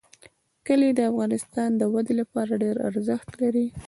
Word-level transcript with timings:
کلي 0.65 0.89
د 0.97 0.99
اقتصادي 1.09 1.85
ودې 1.93 2.13
لپاره 2.21 2.59
ډېر 2.63 2.75
ارزښت 2.89 3.29
لري. 3.41 3.65